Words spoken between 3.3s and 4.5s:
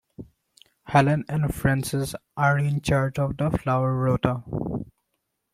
the flower rota